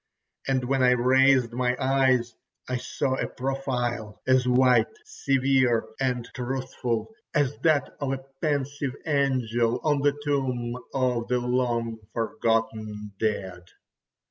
And 0.47 0.63
when 0.65 0.81
I 0.81 0.93
raised 0.93 1.53
my 1.53 1.77
eyes 1.79 2.33
I 2.67 2.77
saw 2.77 3.17
a 3.17 3.27
profile 3.27 4.19
as 4.25 4.47
white, 4.47 4.87
severe, 5.05 5.89
and 5.99 6.27
truthful 6.33 7.13
as 7.35 7.55
that 7.59 7.97
of 7.99 8.13
a 8.13 8.25
pensive 8.41 8.95
angel 9.05 9.79
on 9.83 9.99
the 10.01 10.19
tomb 10.25 10.75
of 10.91 11.27
the 11.27 11.37
long 11.37 11.99
forgotten 12.13 13.11
dead. 13.19 13.63